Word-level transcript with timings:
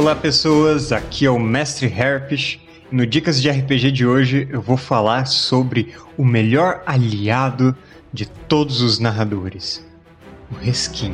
Olá 0.00 0.16
pessoas, 0.16 0.92
aqui 0.92 1.26
é 1.26 1.30
o 1.30 1.38
Mestre 1.38 1.86
Herpes. 1.86 2.58
No 2.90 3.06
Dicas 3.06 3.38
de 3.38 3.50
RPG 3.50 3.92
de 3.92 4.06
hoje 4.06 4.48
eu 4.50 4.62
vou 4.62 4.78
falar 4.78 5.26
sobre 5.26 5.94
o 6.16 6.24
melhor 6.24 6.82
aliado 6.86 7.76
de 8.10 8.24
todos 8.24 8.80
os 8.80 8.98
narradores, 8.98 9.86
o 10.50 10.54
Reskin. 10.54 11.12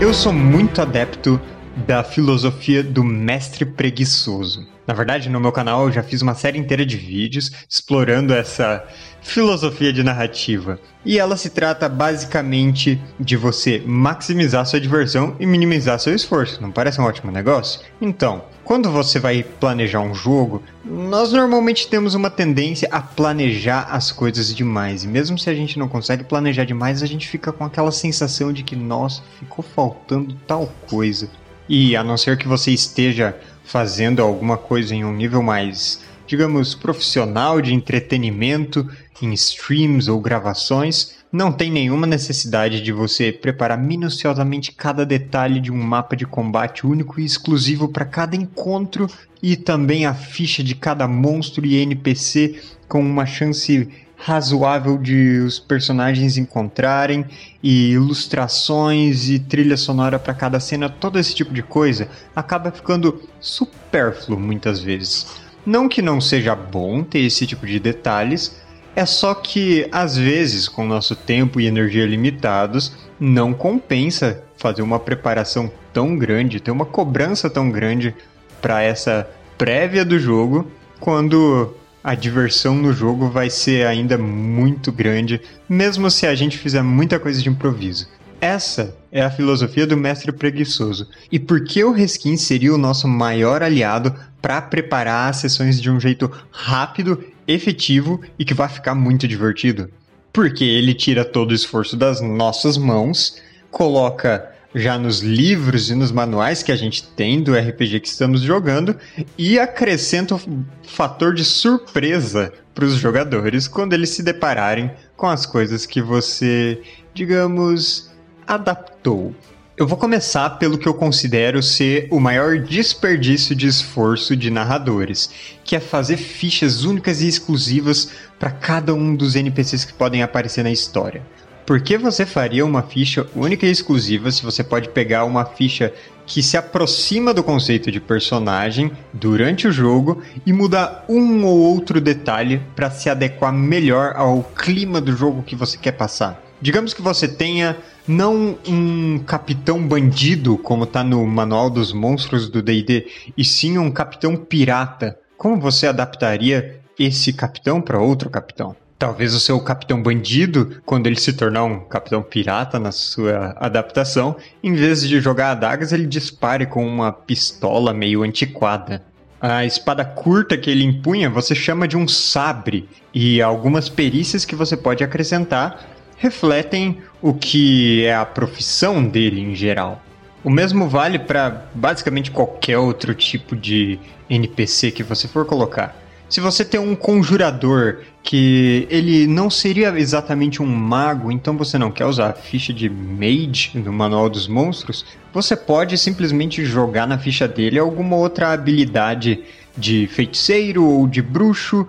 Eu 0.00 0.14
sou 0.14 0.32
muito 0.32 0.80
adepto 0.80 1.38
da 1.76 2.02
filosofia 2.02 2.82
do 2.82 3.04
mestre 3.04 3.64
preguiçoso. 3.64 4.66
Na 4.86 4.94
verdade, 4.94 5.28
no 5.28 5.38
meu 5.38 5.52
canal 5.52 5.86
eu 5.86 5.92
já 5.92 6.02
fiz 6.02 6.20
uma 6.20 6.34
série 6.34 6.58
inteira 6.58 6.84
de 6.84 6.96
vídeos 6.96 7.52
explorando 7.68 8.34
essa 8.34 8.84
filosofia 9.22 9.92
de 9.92 10.02
narrativa. 10.02 10.80
E 11.04 11.18
ela 11.18 11.36
se 11.36 11.50
trata 11.50 11.88
basicamente 11.88 13.00
de 13.18 13.36
você 13.36 13.80
maximizar 13.86 14.66
sua 14.66 14.80
diversão 14.80 15.36
e 15.38 15.46
minimizar 15.46 16.00
seu 16.00 16.14
esforço. 16.14 16.60
Não 16.60 16.72
parece 16.72 17.00
um 17.00 17.04
ótimo 17.04 17.30
negócio? 17.30 17.80
Então, 18.00 18.44
quando 18.64 18.90
você 18.90 19.18
vai 19.18 19.42
planejar 19.42 20.00
um 20.00 20.14
jogo, 20.14 20.62
nós 20.84 21.32
normalmente 21.32 21.88
temos 21.88 22.14
uma 22.14 22.30
tendência 22.30 22.88
a 22.90 23.00
planejar 23.00 23.88
as 23.90 24.10
coisas 24.10 24.54
demais. 24.54 25.04
E 25.04 25.08
mesmo 25.08 25.38
se 25.38 25.48
a 25.48 25.54
gente 25.54 25.78
não 25.78 25.88
consegue 25.88 26.24
planejar 26.24 26.64
demais, 26.64 27.02
a 27.02 27.06
gente 27.06 27.28
fica 27.28 27.52
com 27.52 27.64
aquela 27.64 27.92
sensação 27.92 28.52
de 28.52 28.62
que, 28.62 28.74
nossa, 28.74 29.22
ficou 29.38 29.64
faltando 29.64 30.34
tal 30.46 30.72
coisa. 30.88 31.28
E 31.72 31.94
a 31.94 32.02
não 32.02 32.16
ser 32.16 32.36
que 32.36 32.48
você 32.48 32.72
esteja 32.72 33.38
fazendo 33.62 34.20
alguma 34.20 34.58
coisa 34.58 34.92
em 34.92 35.04
um 35.04 35.14
nível 35.14 35.40
mais, 35.40 36.02
digamos, 36.26 36.74
profissional 36.74 37.60
de 37.60 37.72
entretenimento, 37.72 38.90
em 39.22 39.32
streams 39.34 40.10
ou 40.10 40.20
gravações, 40.20 41.14
não 41.30 41.52
tem 41.52 41.70
nenhuma 41.70 42.08
necessidade 42.08 42.82
de 42.82 42.90
você 42.90 43.30
preparar 43.30 43.78
minuciosamente 43.78 44.72
cada 44.72 45.06
detalhe 45.06 45.60
de 45.60 45.70
um 45.70 45.80
mapa 45.80 46.16
de 46.16 46.26
combate 46.26 46.84
único 46.84 47.20
e 47.20 47.24
exclusivo 47.24 47.86
para 47.86 48.04
cada 48.04 48.34
encontro 48.34 49.06
e 49.40 49.54
também 49.54 50.06
a 50.06 50.12
ficha 50.12 50.64
de 50.64 50.74
cada 50.74 51.06
monstro 51.06 51.64
e 51.64 51.76
NPC 51.76 52.60
com 52.88 53.00
uma 53.00 53.26
chance 53.26 53.88
razoável 54.22 54.98
de 54.98 55.38
os 55.38 55.58
personagens 55.58 56.36
encontrarem 56.36 57.24
e 57.62 57.92
ilustrações 57.92 59.30
e 59.30 59.38
trilha 59.38 59.76
sonora 59.76 60.18
para 60.18 60.34
cada 60.34 60.60
cena, 60.60 60.90
todo 60.90 61.18
esse 61.18 61.34
tipo 61.34 61.54
de 61.54 61.62
coisa 61.62 62.08
acaba 62.36 62.70
ficando 62.70 63.22
supérfluo 63.40 64.38
muitas 64.38 64.78
vezes. 64.78 65.26
Não 65.64 65.88
que 65.88 66.02
não 66.02 66.20
seja 66.20 66.54
bom 66.54 67.02
ter 67.02 67.20
esse 67.20 67.46
tipo 67.46 67.66
de 67.66 67.80
detalhes, 67.80 68.60
é 68.94 69.06
só 69.06 69.34
que 69.34 69.88
às 69.90 70.16
vezes, 70.16 70.68
com 70.68 70.84
nosso 70.84 71.16
tempo 71.16 71.60
e 71.60 71.66
energia 71.66 72.04
limitados, 72.04 72.92
não 73.18 73.54
compensa 73.54 74.42
fazer 74.56 74.82
uma 74.82 74.98
preparação 74.98 75.70
tão 75.92 76.16
grande, 76.16 76.60
ter 76.60 76.70
uma 76.70 76.84
cobrança 76.84 77.48
tão 77.48 77.70
grande 77.70 78.14
para 78.60 78.82
essa 78.82 79.28
prévia 79.56 80.04
do 80.04 80.18
jogo, 80.18 80.70
quando 80.98 81.74
a 82.02 82.14
diversão 82.14 82.74
no 82.74 82.92
jogo 82.92 83.28
vai 83.28 83.50
ser 83.50 83.86
ainda 83.86 84.16
muito 84.16 84.90
grande, 84.90 85.40
mesmo 85.68 86.10
se 86.10 86.26
a 86.26 86.34
gente 86.34 86.58
fizer 86.58 86.82
muita 86.82 87.18
coisa 87.18 87.42
de 87.42 87.48
improviso. 87.48 88.08
Essa 88.40 88.96
é 89.12 89.22
a 89.22 89.30
filosofia 89.30 89.86
do 89.86 89.98
mestre 89.98 90.32
preguiçoso. 90.32 91.06
E 91.30 91.38
por 91.38 91.62
que 91.62 91.84
o 91.84 91.92
reskin 91.92 92.38
seria 92.38 92.74
o 92.74 92.78
nosso 92.78 93.06
maior 93.06 93.62
aliado 93.62 94.14
para 94.40 94.62
preparar 94.62 95.28
as 95.28 95.36
sessões 95.36 95.80
de 95.80 95.90
um 95.90 96.00
jeito 96.00 96.30
rápido, 96.50 97.22
efetivo 97.46 98.20
e 98.38 98.44
que 98.44 98.54
vai 98.54 98.68
ficar 98.68 98.94
muito 98.94 99.28
divertido? 99.28 99.90
Porque 100.32 100.64
ele 100.64 100.94
tira 100.94 101.22
todo 101.22 101.50
o 101.50 101.54
esforço 101.54 101.96
das 101.96 102.22
nossas 102.22 102.78
mãos, 102.78 103.36
coloca 103.70 104.50
já 104.74 104.98
nos 104.98 105.20
livros 105.20 105.90
e 105.90 105.94
nos 105.94 106.12
manuais 106.12 106.62
que 106.62 106.72
a 106.72 106.76
gente 106.76 107.02
tem 107.02 107.42
do 107.42 107.54
RPG 107.54 108.00
que 108.00 108.08
estamos 108.08 108.40
jogando 108.40 108.96
e 109.36 109.58
acrescenta 109.58 110.36
o 110.36 110.40
fator 110.86 111.34
de 111.34 111.44
surpresa 111.44 112.52
para 112.74 112.84
os 112.84 112.94
jogadores 112.94 113.66
quando 113.66 113.92
eles 113.92 114.10
se 114.10 114.22
depararem 114.22 114.90
com 115.16 115.26
as 115.26 115.44
coisas 115.44 115.86
que 115.86 116.00
você, 116.00 116.80
digamos, 117.12 118.10
adaptou. 118.46 119.34
Eu 119.76 119.86
vou 119.86 119.96
começar 119.96 120.50
pelo 120.50 120.76
que 120.76 120.86
eu 120.86 120.92
considero 120.92 121.62
ser 121.62 122.06
o 122.10 122.20
maior 122.20 122.58
desperdício 122.58 123.56
de 123.56 123.66
esforço 123.66 124.36
de 124.36 124.50
narradores, 124.50 125.30
que 125.64 125.74
é 125.74 125.80
fazer 125.80 126.18
fichas 126.18 126.84
únicas 126.84 127.22
e 127.22 127.28
exclusivas 127.28 128.10
para 128.38 128.50
cada 128.50 128.92
um 128.92 129.16
dos 129.16 129.36
NPCs 129.36 129.86
que 129.86 129.94
podem 129.94 130.22
aparecer 130.22 130.62
na 130.62 130.70
história. 130.70 131.22
Por 131.70 131.80
que 131.80 131.96
você 131.96 132.26
faria 132.26 132.66
uma 132.66 132.82
ficha 132.82 133.24
única 133.32 133.64
e 133.64 133.70
exclusiva 133.70 134.32
se 134.32 134.42
você 134.42 134.64
pode 134.64 134.88
pegar 134.88 135.24
uma 135.24 135.44
ficha 135.44 135.94
que 136.26 136.42
se 136.42 136.56
aproxima 136.56 137.32
do 137.32 137.44
conceito 137.44 137.92
de 137.92 138.00
personagem 138.00 138.90
durante 139.12 139.68
o 139.68 139.72
jogo 139.72 140.20
e 140.44 140.52
mudar 140.52 141.04
um 141.08 141.44
ou 141.44 141.56
outro 141.56 142.00
detalhe 142.00 142.60
para 142.74 142.90
se 142.90 143.08
adequar 143.08 143.52
melhor 143.52 144.14
ao 144.16 144.42
clima 144.42 145.00
do 145.00 145.16
jogo 145.16 145.44
que 145.44 145.54
você 145.54 145.78
quer 145.78 145.92
passar? 145.92 146.42
Digamos 146.60 146.92
que 146.92 147.02
você 147.02 147.28
tenha 147.28 147.76
não 148.04 148.58
um 148.66 149.20
capitão 149.20 149.80
bandido, 149.80 150.58
como 150.58 150.82
está 150.82 151.04
no 151.04 151.24
manual 151.24 151.70
dos 151.70 151.92
monstros 151.92 152.48
do 152.48 152.60
DD, 152.60 153.06
e 153.38 153.44
sim 153.44 153.78
um 153.78 153.92
capitão 153.92 154.34
pirata. 154.34 155.16
Como 155.38 155.60
você 155.60 155.86
adaptaria 155.86 156.80
esse 156.98 157.32
capitão 157.32 157.80
para 157.80 158.00
outro 158.00 158.28
capitão? 158.28 158.74
Talvez 159.00 159.32
o 159.32 159.40
seu 159.40 159.58
capitão 159.58 160.02
bandido, 160.02 160.76
quando 160.84 161.06
ele 161.06 161.18
se 161.18 161.32
tornar 161.32 161.64
um 161.64 161.80
capitão 161.80 162.22
pirata 162.22 162.78
na 162.78 162.92
sua 162.92 163.56
adaptação, 163.58 164.36
em 164.62 164.74
vez 164.74 165.08
de 165.08 165.18
jogar 165.20 165.52
adagas, 165.52 165.90
ele 165.90 166.04
dispare 166.04 166.66
com 166.66 166.86
uma 166.86 167.10
pistola 167.10 167.94
meio 167.94 168.22
antiquada. 168.22 169.02
A 169.40 169.64
espada 169.64 170.04
curta 170.04 170.54
que 170.58 170.70
ele 170.70 170.84
empunha 170.84 171.30
você 171.30 171.54
chama 171.54 171.88
de 171.88 171.96
um 171.96 172.06
sabre, 172.06 172.86
e 173.14 173.40
algumas 173.40 173.88
perícias 173.88 174.44
que 174.44 174.54
você 174.54 174.76
pode 174.76 175.02
acrescentar 175.02 175.82
refletem 176.18 176.98
o 177.22 177.32
que 177.32 178.04
é 178.04 178.14
a 178.14 178.26
profissão 178.26 179.02
dele 179.02 179.40
em 179.40 179.54
geral. 179.54 180.02
O 180.44 180.50
mesmo 180.50 180.86
vale 180.90 181.18
para 181.18 181.70
basicamente 181.74 182.30
qualquer 182.30 182.76
outro 182.76 183.14
tipo 183.14 183.56
de 183.56 183.98
NPC 184.28 184.90
que 184.90 185.02
você 185.02 185.26
for 185.26 185.46
colocar. 185.46 185.96
Se 186.30 186.40
você 186.40 186.64
tem 186.64 186.78
um 186.78 186.94
conjurador 186.94 188.02
que 188.22 188.86
ele 188.88 189.26
não 189.26 189.50
seria 189.50 189.88
exatamente 189.98 190.62
um 190.62 190.66
mago, 190.66 191.32
então 191.32 191.56
você 191.56 191.76
não 191.76 191.90
quer 191.90 192.06
usar 192.06 192.30
a 192.30 192.32
ficha 192.32 192.72
de 192.72 192.88
mage 192.88 193.72
no 193.74 193.92
manual 193.92 194.30
dos 194.30 194.46
monstros, 194.46 195.04
você 195.34 195.56
pode 195.56 195.98
simplesmente 195.98 196.64
jogar 196.64 197.04
na 197.04 197.18
ficha 197.18 197.48
dele 197.48 197.80
alguma 197.80 198.14
outra 198.14 198.52
habilidade 198.52 199.42
de 199.76 200.06
feiticeiro 200.06 200.84
ou 200.84 201.08
de 201.08 201.20
bruxo 201.20 201.84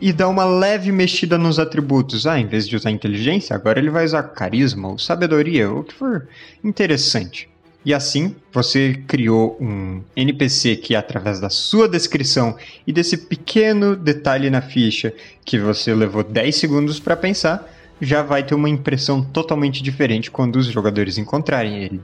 e 0.00 0.12
dar 0.12 0.28
uma 0.28 0.44
leve 0.44 0.92
mexida 0.92 1.36
nos 1.36 1.58
atributos. 1.58 2.24
Ah, 2.24 2.38
em 2.38 2.46
vez 2.46 2.68
de 2.68 2.76
usar 2.76 2.92
inteligência, 2.92 3.56
agora 3.56 3.80
ele 3.80 3.90
vai 3.90 4.04
usar 4.04 4.22
carisma 4.22 4.90
ou 4.90 4.98
sabedoria, 4.98 5.68
o 5.68 5.82
que 5.82 5.92
for 5.92 6.28
interessante. 6.62 7.51
E 7.84 7.92
assim, 7.92 8.36
você 8.52 9.02
criou 9.08 9.56
um 9.60 10.02
NPC 10.14 10.76
que, 10.76 10.94
através 10.94 11.40
da 11.40 11.50
sua 11.50 11.88
descrição 11.88 12.56
e 12.86 12.92
desse 12.92 13.16
pequeno 13.16 13.96
detalhe 13.96 14.48
na 14.50 14.62
ficha 14.62 15.12
que 15.44 15.58
você 15.58 15.92
levou 15.92 16.22
10 16.22 16.54
segundos 16.54 17.00
para 17.00 17.16
pensar, 17.16 17.68
já 18.00 18.22
vai 18.22 18.44
ter 18.44 18.54
uma 18.54 18.68
impressão 18.68 19.22
totalmente 19.22 19.82
diferente 19.82 20.30
quando 20.30 20.56
os 20.56 20.66
jogadores 20.66 21.18
encontrarem 21.18 21.82
ele. 21.82 22.00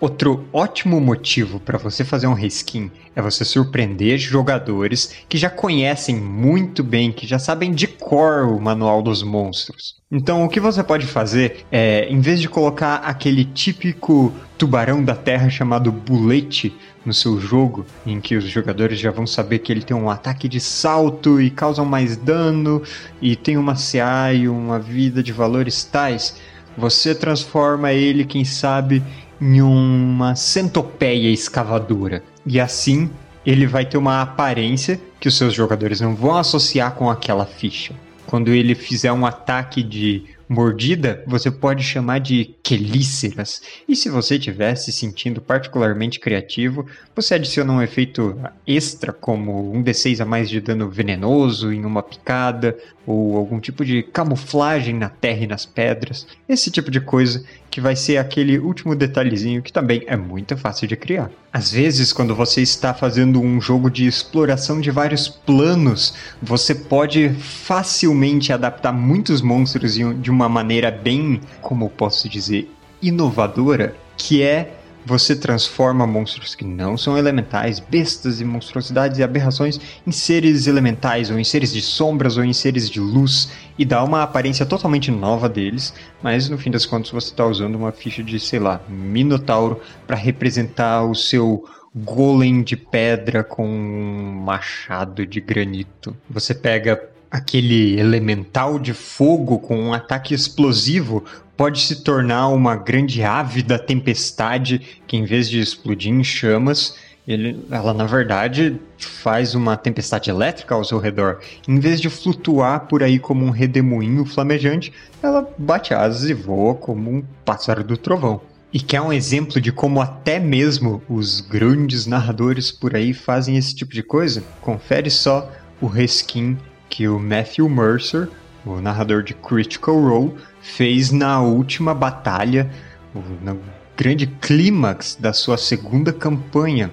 Outro 0.00 0.46
ótimo 0.50 0.98
motivo 0.98 1.60
para 1.60 1.76
você 1.76 2.02
fazer 2.04 2.26
um 2.26 2.32
reskin 2.32 2.90
é 3.14 3.20
você 3.20 3.44
surpreender 3.44 4.16
jogadores 4.16 5.14
que 5.28 5.36
já 5.36 5.50
conhecem 5.50 6.16
muito 6.16 6.82
bem, 6.82 7.12
que 7.12 7.26
já 7.26 7.38
sabem 7.38 7.70
de 7.70 7.86
cor 7.86 8.46
o 8.46 8.58
manual 8.58 9.02
dos 9.02 9.22
monstros. 9.22 9.96
Então, 10.10 10.42
o 10.42 10.48
que 10.48 10.58
você 10.58 10.82
pode 10.82 11.06
fazer 11.06 11.66
é, 11.70 12.08
em 12.08 12.18
vez 12.18 12.40
de 12.40 12.48
colocar 12.48 12.96
aquele 12.96 13.44
típico 13.44 14.32
tubarão 14.56 15.04
da 15.04 15.14
terra 15.14 15.50
chamado 15.50 15.92
bulete 15.92 16.74
no 17.04 17.12
seu 17.12 17.38
jogo, 17.38 17.84
em 18.06 18.22
que 18.22 18.36
os 18.36 18.44
jogadores 18.44 18.98
já 18.98 19.10
vão 19.10 19.26
saber 19.26 19.58
que 19.58 19.70
ele 19.70 19.82
tem 19.82 19.96
um 19.96 20.08
ataque 20.08 20.48
de 20.48 20.60
salto 20.60 21.38
e 21.40 21.50
causa 21.50 21.84
mais 21.84 22.16
dano 22.16 22.82
e 23.20 23.36
tem 23.36 23.58
uma 23.58 23.74
CA 23.74 24.32
e 24.32 24.48
uma 24.48 24.78
vida 24.78 25.22
de 25.22 25.32
valores 25.32 25.84
tais, 25.84 26.36
você 26.76 27.14
transforma 27.14 27.92
ele, 27.92 28.24
quem 28.24 28.44
sabe, 28.44 29.02
em 29.40 29.62
uma 29.62 30.34
centopeia 30.34 31.28
escavadora. 31.28 32.22
E 32.44 32.60
assim 32.60 33.10
ele 33.44 33.66
vai 33.66 33.86
ter 33.86 33.96
uma 33.96 34.20
aparência 34.20 35.00
que 35.18 35.28
os 35.28 35.36
seus 35.36 35.54
jogadores 35.54 36.00
não 36.00 36.14
vão 36.14 36.36
associar 36.36 36.92
com 36.94 37.08
aquela 37.08 37.46
ficha. 37.46 37.94
Quando 38.26 38.52
ele 38.52 38.74
fizer 38.74 39.10
um 39.10 39.26
ataque 39.26 39.82
de 39.82 40.24
mordida, 40.48 41.22
você 41.28 41.48
pode 41.48 41.82
chamar 41.84 42.18
de 42.18 42.56
quelíceras. 42.60 43.62
E 43.88 43.94
se 43.94 44.08
você 44.08 44.34
estiver 44.34 44.74
se 44.74 44.90
sentindo 44.90 45.40
particularmente 45.40 46.18
criativo, 46.18 46.86
você 47.14 47.34
adiciona 47.34 47.72
um 47.72 47.80
efeito 47.80 48.36
extra, 48.66 49.12
como 49.12 49.72
um 49.72 49.82
D6 49.82 50.20
a 50.20 50.24
mais 50.24 50.50
de 50.50 50.60
dano 50.60 50.90
venenoso 50.90 51.72
em 51.72 51.84
uma 51.84 52.02
picada, 52.02 52.76
ou 53.06 53.36
algum 53.36 53.60
tipo 53.60 53.84
de 53.84 54.02
camuflagem 54.02 54.94
na 54.94 55.08
terra 55.08 55.44
e 55.44 55.46
nas 55.46 55.64
pedras. 55.64 56.26
Esse 56.48 56.70
tipo 56.70 56.90
de 56.90 57.00
coisa 57.00 57.44
que 57.70 57.80
vai 57.80 57.94
ser 57.94 58.16
aquele 58.16 58.58
último 58.58 58.96
detalhezinho 58.96 59.62
que 59.62 59.72
também 59.72 60.02
é 60.06 60.16
muito 60.16 60.56
fácil 60.56 60.88
de 60.88 60.96
criar. 60.96 61.30
Às 61.52 61.72
vezes, 61.72 62.12
quando 62.12 62.34
você 62.34 62.60
está 62.60 62.92
fazendo 62.92 63.40
um 63.40 63.60
jogo 63.60 63.90
de 63.90 64.06
exploração 64.06 64.80
de 64.80 64.90
vários 64.90 65.28
planos, 65.28 66.14
você 66.42 66.74
pode 66.74 67.30
facilmente 67.30 68.52
adaptar 68.52 68.92
muitos 68.92 69.40
monstros 69.40 69.94
de 69.94 70.30
uma 70.30 70.48
maneira 70.48 70.90
bem, 70.90 71.40
como 71.60 71.88
posso 71.88 72.28
dizer, 72.28 72.70
inovadora, 73.00 73.94
que 74.16 74.42
é 74.42 74.79
você 75.04 75.34
transforma 75.34 76.06
monstros 76.06 76.54
que 76.54 76.64
não 76.64 76.96
são 76.96 77.16
elementais, 77.16 77.80
bestas 77.80 78.40
e 78.40 78.44
monstruosidades 78.44 79.18
e 79.18 79.22
aberrações 79.22 79.80
em 80.06 80.12
seres 80.12 80.66
elementais, 80.66 81.30
ou 81.30 81.38
em 81.38 81.44
seres 81.44 81.72
de 81.72 81.80
sombras, 81.80 82.36
ou 82.36 82.44
em 82.44 82.52
seres 82.52 82.88
de 82.88 83.00
luz, 83.00 83.50
e 83.78 83.84
dá 83.84 84.02
uma 84.04 84.22
aparência 84.22 84.66
totalmente 84.66 85.10
nova 85.10 85.48
deles, 85.48 85.94
mas 86.22 86.48
no 86.48 86.58
fim 86.58 86.70
das 86.70 86.86
contas 86.86 87.10
você 87.10 87.30
está 87.30 87.46
usando 87.46 87.76
uma 87.76 87.92
ficha 87.92 88.22
de, 88.22 88.38
sei 88.38 88.58
lá, 88.58 88.80
Minotauro 88.88 89.80
para 90.06 90.16
representar 90.16 91.02
o 91.02 91.14
seu 91.14 91.64
golem 91.94 92.62
de 92.62 92.76
pedra 92.76 93.42
com 93.42 93.66
um 93.66 94.42
machado 94.44 95.26
de 95.26 95.40
granito. 95.40 96.16
Você 96.28 96.54
pega 96.54 97.10
aquele 97.30 97.98
elemental 97.98 98.78
de 98.78 98.92
fogo 98.92 99.58
com 99.58 99.78
um 99.78 99.94
ataque 99.94 100.34
explosivo 100.34 101.24
pode 101.60 101.82
se 101.82 101.96
tornar 101.96 102.48
uma 102.48 102.74
grande 102.74 103.22
ave 103.22 103.62
da 103.62 103.78
tempestade 103.78 104.80
que, 105.06 105.14
em 105.14 105.26
vez 105.26 105.46
de 105.46 105.60
explodir 105.60 106.10
em 106.10 106.24
chamas, 106.24 106.96
ele, 107.28 107.62
ela 107.70 107.92
na 107.92 108.06
verdade 108.06 108.80
faz 108.96 109.54
uma 109.54 109.76
tempestade 109.76 110.30
elétrica 110.30 110.74
ao 110.74 110.82
seu 110.82 110.98
redor. 110.98 111.40
Em 111.68 111.78
vez 111.78 112.00
de 112.00 112.08
flutuar 112.08 112.86
por 112.86 113.02
aí 113.02 113.18
como 113.18 113.44
um 113.44 113.50
redemoinho 113.50 114.24
flamejante, 114.24 114.90
ela 115.22 115.46
bate 115.58 115.92
asas 115.92 116.30
e 116.30 116.32
voa 116.32 116.74
como 116.76 117.10
um 117.10 117.22
pássaro 117.44 117.84
do 117.84 117.94
trovão. 117.94 118.40
E 118.72 118.80
que 118.80 118.96
é 118.96 119.02
um 119.02 119.12
exemplo 119.12 119.60
de 119.60 119.70
como 119.70 120.00
até 120.00 120.38
mesmo 120.38 121.02
os 121.10 121.42
grandes 121.42 122.06
narradores 122.06 122.72
por 122.72 122.96
aí 122.96 123.12
fazem 123.12 123.58
esse 123.58 123.74
tipo 123.74 123.92
de 123.92 124.02
coisa? 124.02 124.42
Confere 124.62 125.10
só 125.10 125.52
o 125.78 125.86
reskin 125.86 126.56
que 126.88 127.06
o 127.06 127.18
Matthew 127.18 127.68
Mercer, 127.68 128.30
o 128.64 128.80
narrador 128.80 129.22
de 129.22 129.34
Critical 129.34 130.00
Role, 130.00 130.32
fez 130.60 131.10
na 131.10 131.40
última 131.40 131.94
batalha, 131.94 132.70
no 133.14 133.60
grande 133.96 134.26
clímax 134.26 135.16
da 135.18 135.32
sua 135.32 135.58
segunda 135.58 136.12
campanha, 136.12 136.90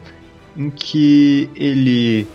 em 0.55 0.69
que 0.69 1.49
ele. 1.55 2.27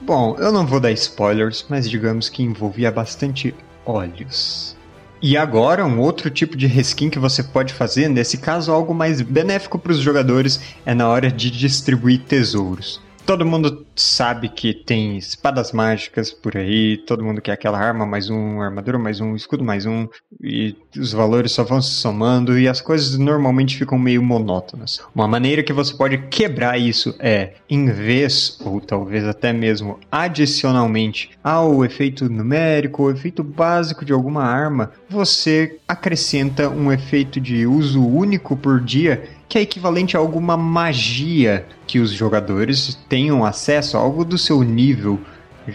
Bom, 0.00 0.36
eu 0.38 0.52
não 0.52 0.66
vou 0.66 0.80
dar 0.80 0.92
spoilers, 0.92 1.64
mas 1.68 1.88
digamos 1.88 2.28
que 2.28 2.42
envolvia 2.42 2.90
bastante 2.90 3.54
olhos. 3.84 4.76
E 5.20 5.36
agora, 5.36 5.86
um 5.86 6.00
outro 6.00 6.28
tipo 6.30 6.56
de 6.56 6.66
reskin 6.66 7.08
que 7.08 7.18
você 7.18 7.44
pode 7.44 7.72
fazer, 7.72 8.08
nesse 8.08 8.38
caso 8.38 8.72
algo 8.72 8.92
mais 8.92 9.20
benéfico 9.20 9.78
para 9.78 9.92
os 9.92 9.98
jogadores, 9.98 10.60
é 10.84 10.94
na 10.94 11.08
hora 11.08 11.30
de 11.30 11.48
distribuir 11.48 12.22
tesouros. 12.22 13.00
Todo 13.24 13.46
mundo 13.46 13.86
sabe 13.94 14.48
que 14.48 14.74
tem 14.74 15.16
espadas 15.16 15.70
mágicas 15.70 16.32
por 16.32 16.56
aí, 16.56 16.96
todo 16.96 17.24
mundo 17.24 17.40
quer 17.40 17.52
aquela 17.52 17.78
arma 17.78 18.04
mais 18.04 18.28
um, 18.28 18.60
armadura 18.60 18.98
mais 18.98 19.20
um, 19.20 19.36
escudo 19.36 19.62
mais 19.62 19.86
um, 19.86 20.08
e 20.42 20.74
os 20.96 21.12
valores 21.12 21.52
só 21.52 21.62
vão 21.62 21.80
se 21.80 21.92
somando 21.92 22.58
e 22.58 22.66
as 22.66 22.80
coisas 22.80 23.16
normalmente 23.16 23.78
ficam 23.78 23.96
meio 23.96 24.22
monótonas. 24.22 25.00
Uma 25.14 25.28
maneira 25.28 25.62
que 25.62 25.72
você 25.72 25.94
pode 25.94 26.18
quebrar 26.28 26.78
isso 26.78 27.14
é, 27.20 27.54
em 27.70 27.86
vez, 27.86 28.58
ou 28.64 28.80
talvez 28.80 29.24
até 29.24 29.52
mesmo 29.52 30.00
adicionalmente 30.10 31.30
ao 31.44 31.84
efeito 31.84 32.28
numérico, 32.28 33.04
ou 33.04 33.12
efeito 33.12 33.44
básico 33.44 34.04
de 34.04 34.12
alguma 34.12 34.42
arma, 34.42 34.90
você 35.08 35.78
acrescenta 35.86 36.68
um 36.68 36.90
efeito 36.90 37.40
de 37.40 37.66
uso 37.66 38.04
único 38.04 38.56
por 38.56 38.80
dia 38.80 39.22
que 39.52 39.58
é 39.58 39.60
equivalente 39.60 40.16
a 40.16 40.18
alguma 40.18 40.56
magia 40.56 41.66
que 41.86 41.98
os 41.98 42.10
jogadores 42.10 42.98
tenham 43.06 43.44
acesso, 43.44 43.98
algo 43.98 44.24
do 44.24 44.38
seu 44.38 44.62
nível, 44.62 45.20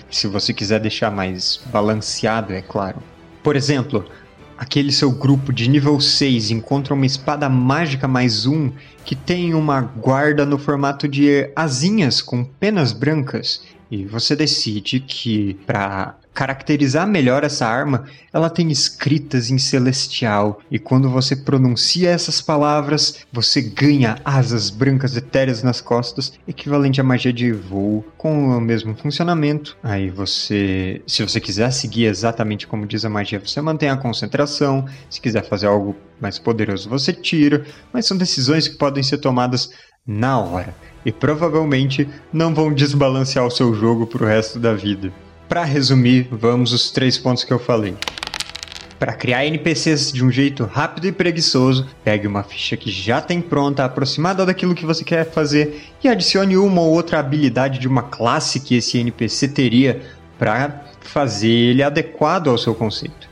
se 0.10 0.26
você 0.26 0.52
quiser 0.52 0.80
deixar 0.80 1.12
mais 1.12 1.60
balanceado, 1.68 2.54
é 2.54 2.62
claro. 2.64 2.98
Por 3.44 3.56
exemplo, 3.56 4.04
aquele 4.58 4.92
seu 4.92 5.12
grupo 5.12 5.54
de 5.54 5.70
nível 5.70 6.00
6 6.00 6.50
encontra 6.50 6.96
uma 6.96 7.06
espada 7.06 7.48
mágica 7.48 8.08
mais 8.08 8.48
um 8.48 8.72
que 9.06 9.16
tem 9.16 9.54
uma 9.54 9.80
guarda 9.80 10.44
no 10.44 10.58
formato 10.58 11.08
de 11.08 11.52
asinhas 11.56 12.20
com 12.20 12.44
penas 12.44 12.92
brancas. 12.92 13.62
E 13.92 14.06
você 14.06 14.36
decide 14.36 15.00
que 15.02 15.54
para 15.68 16.16
caracterizar 16.38 17.08
melhor 17.08 17.44
essa 17.44 17.66
arma, 17.66 18.06
ela 18.32 18.48
tem 18.48 18.70
escritas 18.70 19.50
em 19.50 19.58
celestial, 19.58 20.62
e 20.70 20.78
quando 20.78 21.10
você 21.10 21.36
pronuncia 21.36 22.12
essas 22.12 22.40
palavras, 22.40 23.26
você 23.34 23.60
ganha 23.60 24.20
asas 24.24 24.70
brancas 24.70 25.18
etéreas 25.18 25.64
nas 25.64 25.82
costas, 25.82 26.34
equivalente 26.48 27.02
à 27.02 27.04
magia 27.04 27.34
de 27.34 27.52
voo, 27.52 28.06
com 28.16 28.56
o 28.56 28.62
mesmo 28.62 28.96
funcionamento. 28.96 29.76
Aí 29.82 30.12
você, 30.12 31.02
se 31.08 31.24
você 31.24 31.42
quiser 31.42 31.72
seguir 31.72 32.06
exatamente 32.06 32.68
como 32.68 32.86
diz 32.86 33.04
a 33.04 33.10
magia, 33.10 33.40
você 33.44 33.60
mantém 33.60 33.90
a 33.90 33.98
concentração, 33.98 34.86
se 35.10 35.20
quiser 35.20 35.44
fazer 35.44 35.66
algo 35.66 35.96
mais 36.22 36.38
poderoso, 36.38 36.88
você 36.88 37.12
tira, 37.12 37.66
mas 37.92 38.06
são 38.06 38.16
decisões 38.16 38.68
que 38.68 38.78
podem 38.78 39.02
ser 39.02 39.18
tomadas 39.18 39.72
na 40.06 40.40
hora 40.40 40.76
e 41.04 41.12
provavelmente 41.12 42.08
não 42.32 42.54
vão 42.54 42.72
desbalancear 42.72 43.44
o 43.44 43.50
seu 43.50 43.74
jogo 43.74 44.06
para 44.06 44.24
o 44.24 44.28
resto 44.28 44.60
da 44.60 44.76
vida. 44.76 45.12
Para 45.48 45.64
resumir, 45.64 46.28
vamos 46.30 46.74
os 46.74 46.92
três 46.92 47.18
pontos 47.18 47.46
que 47.46 47.54
eu 47.54 47.60
falei. 47.60 47.96
Para 49.00 49.14
criar 49.14 49.46
NPCs 49.46 50.12
de 50.12 50.26
um 50.26 50.30
jeito 50.30 50.66
rápido 50.66 51.08
e 51.08 51.12
preguiçoso, 51.12 51.88
pegue 52.04 52.28
uma 52.28 52.44
ficha 52.44 52.76
que 52.76 52.92
já 52.92 53.22
tem 53.22 53.40
pronta, 53.40 53.86
aproximada 53.86 54.46
daquilo 54.46 54.76
que 54.76 54.86
você 54.86 55.06
quer 55.06 55.32
fazer, 55.32 55.84
e 56.04 56.08
adicione 56.10 56.58
uma 56.58 56.82
ou 56.82 56.92
outra 56.92 57.20
habilidade 57.20 57.80
de 57.80 57.88
uma 57.88 58.04
classe 58.04 58.60
que 58.60 58.76
esse 58.76 58.98
NPC 58.98 59.48
teria 59.48 60.02
para 60.38 60.84
fazer 61.00 61.48
ele 61.48 61.82
adequado 61.82 62.50
ao 62.50 62.58
seu 62.58 62.76
conceito. 62.76 63.30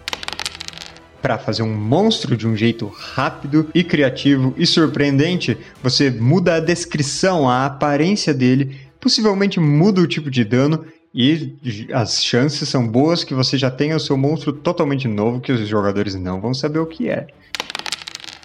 Para 1.22 1.38
fazer 1.38 1.64
um 1.64 1.76
monstro 1.76 2.38
de 2.38 2.48
um 2.48 2.56
jeito 2.56 2.88
rápido 2.88 3.70
e 3.75 3.84
criativo 3.84 4.54
e 4.56 4.66
surpreendente, 4.66 5.58
você 5.84 6.10
muda 6.10 6.56
a 6.56 6.60
descrição, 6.62 7.50
a 7.50 7.66
aparência 7.66 8.34
dele, 8.34 8.78
possivelmente 9.01 9.60
muda 9.60 10.00
o 10.00 10.08
tipo 10.08 10.32
de 10.32 10.46
dano 10.46 10.86
e 11.15 11.55
as 11.93 12.22
chances 12.22 12.67
são 12.67 12.86
boas 12.86 13.24
que 13.24 13.34
você 13.34 13.57
já 13.57 13.72
tenha 13.72 13.95
o 13.95 14.00
seu 14.00 14.17
monstro 14.17 14.51
totalmente 14.51 15.07
novo 15.07 15.39
que 15.39 15.53
os 15.53 15.65
jogadores 15.65 16.13
não 16.13 16.41
vão 16.41 16.53
saber 16.53 16.79
o 16.79 16.86
que 16.86 17.10
é. 17.10 17.27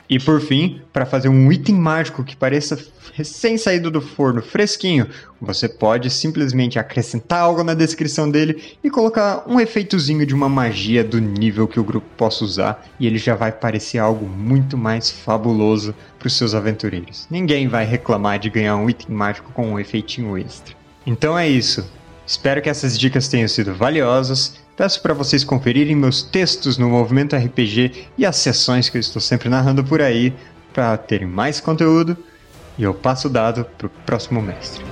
E 0.08 0.18
por 0.18 0.40
fim, 0.40 0.80
para 0.92 1.06
fazer 1.06 1.28
um 1.28 1.50
item 1.50 1.74
mágico 1.74 2.22
que 2.22 2.36
pareça 2.36 2.78
recém 3.12 3.58
saído 3.58 3.90
do 3.90 4.00
forno, 4.00 4.40
fresquinho, 4.40 5.08
você 5.40 5.68
pode 5.68 6.10
simplesmente 6.10 6.78
acrescentar 6.78 7.40
algo 7.40 7.62
na 7.62 7.74
descrição 7.74 8.30
dele 8.30 8.60
e 8.82 8.90
colocar 8.90 9.44
um 9.48 9.60
efeitozinho 9.60 10.24
de 10.24 10.34
uma 10.34 10.48
magia 10.48 11.02
do 11.02 11.20
nível 11.20 11.66
que 11.66 11.78
o 11.78 11.84
grupo 11.84 12.06
possa 12.16 12.44
usar 12.44 12.86
e 13.00 13.06
ele 13.06 13.18
já 13.18 13.34
vai 13.34 13.50
parecer 13.52 13.98
algo 13.98 14.26
muito 14.26 14.76
mais 14.76 15.10
fabuloso 15.10 15.94
para 16.18 16.26
os 16.28 16.36
seus 16.36 16.54
aventureiros. 16.54 17.26
Ninguém 17.30 17.66
vai 17.68 17.84
reclamar 17.84 18.38
de 18.38 18.50
ganhar 18.50 18.76
um 18.76 18.88
item 18.88 19.14
mágico 19.14 19.52
com 19.52 19.72
um 19.72 19.78
efeitinho 19.78 20.36
extra. 20.38 20.74
Então 21.06 21.38
é 21.38 21.48
isso. 21.48 21.84
Espero 22.30 22.62
que 22.62 22.70
essas 22.70 22.96
dicas 22.96 23.26
tenham 23.26 23.48
sido 23.48 23.74
valiosas. 23.74 24.54
Peço 24.76 25.02
para 25.02 25.12
vocês 25.12 25.42
conferirem 25.42 25.96
meus 25.96 26.22
textos 26.22 26.78
no 26.78 26.88
Movimento 26.88 27.34
RPG 27.34 28.06
e 28.16 28.24
as 28.24 28.36
sessões 28.36 28.88
que 28.88 28.96
eu 28.96 29.00
estou 29.00 29.20
sempre 29.20 29.48
narrando 29.48 29.82
por 29.82 30.00
aí 30.00 30.32
para 30.72 30.96
terem 30.96 31.26
mais 31.26 31.60
conteúdo. 31.60 32.16
E 32.78 32.84
eu 32.84 32.94
passo 32.94 33.26
o 33.26 33.30
dado 33.30 33.64
para 33.76 33.88
o 33.88 33.90
próximo 34.06 34.40
mestre. 34.40 34.89